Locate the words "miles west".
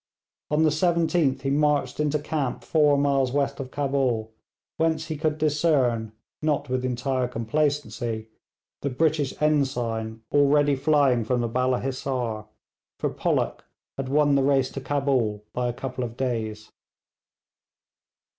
2.97-3.59